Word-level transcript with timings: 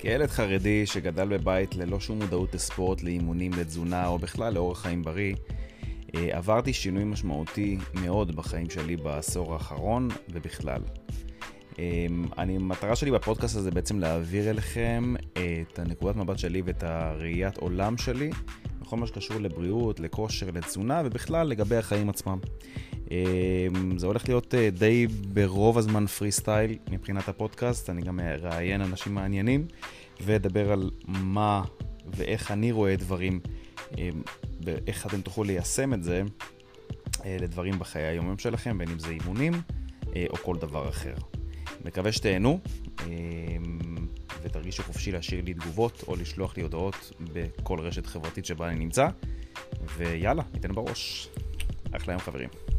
כילד 0.00 0.30
חרדי 0.30 0.86
שגדל 0.86 1.28
בבית 1.28 1.76
ללא 1.76 2.00
שום 2.00 2.18
מודעות 2.18 2.54
לספורט, 2.54 3.02
לאימונים, 3.02 3.52
לתזונה 3.52 4.06
או 4.06 4.18
בכלל 4.18 4.54
לאורח 4.54 4.82
חיים 4.82 5.02
בריא, 5.02 5.34
אה, 6.14 6.36
עברתי 6.36 6.72
שינוי 6.72 7.04
משמעותי 7.04 7.78
מאוד 7.94 8.36
בחיים 8.36 8.70
שלי 8.70 8.96
בעשור 8.96 9.52
האחרון 9.52 10.08
ובכלל. 10.28 10.82
אני, 12.38 12.56
המטרה 12.56 12.96
שלי 12.96 13.10
בפודקאסט 13.10 13.56
הזה 13.56 13.70
בעצם 13.70 13.98
להעביר 13.98 14.50
אליכם 14.50 15.14
את 15.32 15.78
הנקודת 15.78 16.16
מבט 16.16 16.38
שלי 16.38 16.62
ואת 16.64 16.82
הראיית 16.82 17.56
עולם 17.56 17.98
שלי 17.98 18.30
בכל 18.80 18.96
מה 18.96 19.06
שקשור 19.06 19.40
לבריאות, 19.40 20.00
לכושר, 20.00 20.46
לתזונה 20.54 21.02
ובכלל 21.04 21.46
לגבי 21.46 21.76
החיים 21.76 22.10
עצמם. 22.10 22.38
אמ, 23.10 23.98
זה 23.98 24.06
הולך 24.06 24.28
להיות 24.28 24.54
אה, 24.54 24.70
די 24.70 25.06
ברוב 25.06 25.78
הזמן 25.78 26.06
פרי 26.06 26.32
סטייל 26.32 26.78
מבחינת 26.90 27.28
הפודקאסט, 27.28 27.90
אני 27.90 28.02
גם 28.02 28.20
אראיין 28.20 28.80
אנשים 28.80 29.14
מעניינים 29.14 29.66
ואדבר 30.20 30.72
על 30.72 30.90
מה 31.08 31.62
ואיך 32.06 32.50
אני 32.50 32.72
רואה 32.72 32.96
דברים 32.96 33.40
אמ, 33.98 34.22
ואיך 34.64 35.06
אתם 35.06 35.20
תוכלו 35.20 35.44
ליישם 35.44 35.94
את 35.94 36.02
זה 36.02 36.22
אה, 37.24 37.36
לדברים 37.40 37.78
בחיי 37.78 38.02
היום 38.02 38.38
שלכם, 38.38 38.78
בין 38.78 38.88
אם 38.88 38.98
זה 38.98 39.10
אימונים 39.10 39.52
אה, 40.16 40.26
או 40.30 40.36
כל 40.36 40.56
דבר 40.56 40.88
אחר. 40.88 41.14
מקווה 41.84 42.12
שתהנו 42.12 42.60
אמ, 43.06 43.78
ותרגישו 44.42 44.82
חופשי 44.82 45.12
להשאיר 45.12 45.44
לי 45.44 45.54
תגובות 45.54 46.04
או 46.08 46.16
לשלוח 46.16 46.56
לי 46.56 46.62
הודעות 46.62 47.12
בכל 47.20 47.80
רשת 47.80 48.06
חברתית 48.06 48.44
שבה 48.44 48.68
אני 48.68 48.78
נמצא 48.78 49.08
ויאללה, 49.96 50.42
ניתן 50.54 50.72
בראש. 50.72 51.28
אחלה 51.92 52.12
יום 52.12 52.20
חברים. 52.20 52.69